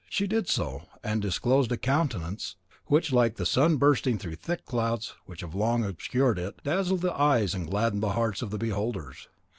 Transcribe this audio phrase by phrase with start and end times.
[0.09, 2.55] She did so, and disclosed a countenance
[2.87, 7.13] which, like the sun bursting through thick clouds which have long obscured it, dazzled the
[7.13, 9.27] eyes and gladdened the hearts of the beholders.